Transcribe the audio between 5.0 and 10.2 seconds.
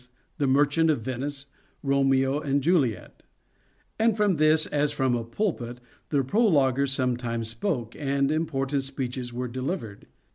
a pulpit, the prologuer sometimes spoke, and important speeches were delivered.